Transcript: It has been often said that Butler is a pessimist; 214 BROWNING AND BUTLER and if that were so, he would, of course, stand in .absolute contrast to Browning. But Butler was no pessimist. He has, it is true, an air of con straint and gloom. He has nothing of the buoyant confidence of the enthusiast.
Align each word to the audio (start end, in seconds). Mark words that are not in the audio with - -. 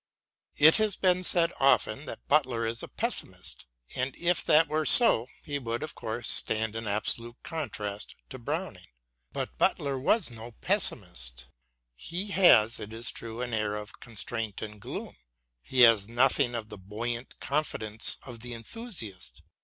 It 0.57 0.77
has 0.77 0.95
been 0.95 1.19
often 1.19 1.23
said 1.23 2.05
that 2.07 2.27
Butler 2.27 2.65
is 2.65 2.81
a 2.81 2.87
pessimist; 2.87 3.67
214 3.93 3.93
BROWNING 3.93 4.07
AND 4.07 4.15
BUTLER 4.15 4.29
and 4.31 4.39
if 4.39 4.45
that 4.47 4.67
were 4.67 4.85
so, 4.87 5.27
he 5.43 5.59
would, 5.59 5.83
of 5.83 5.93
course, 5.93 6.27
stand 6.27 6.75
in 6.75 6.87
.absolute 6.87 7.35
contrast 7.43 8.15
to 8.31 8.39
Browning. 8.39 8.87
But 9.31 9.59
Butler 9.59 9.99
was 9.99 10.31
no 10.31 10.53
pessimist. 10.53 11.49
He 11.93 12.29
has, 12.31 12.79
it 12.79 12.91
is 12.93 13.11
true, 13.11 13.41
an 13.43 13.53
air 13.53 13.75
of 13.75 13.99
con 13.99 14.15
straint 14.15 14.63
and 14.63 14.81
gloom. 14.81 15.17
He 15.61 15.81
has 15.81 16.07
nothing 16.07 16.55
of 16.55 16.69
the 16.69 16.79
buoyant 16.79 17.39
confidence 17.39 18.17
of 18.23 18.39
the 18.39 18.53
enthusiast. 18.55 19.43